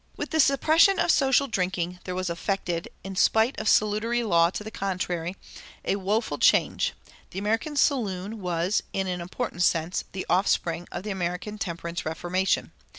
[0.17, 4.63] With the suppression of social drinking there was effected, in spite of salutary law to
[4.63, 5.35] the contrary,
[5.85, 6.93] a woeful change.
[7.29, 12.71] The American "saloon" was, in an important sense, the offspring of the American temperance reformation.